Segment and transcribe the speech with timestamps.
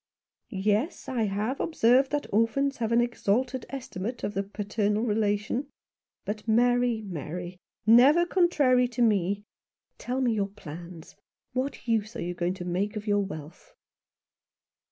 [0.49, 5.67] "Yes, I have observed that orphans have an exalted estimate of the paternal relation.
[6.25, 7.59] But, Mary, Mary—
[8.01, 9.43] never contrary to me—
[9.99, 11.15] tell me your plans.
[11.53, 13.75] What use are you going to make of your wealth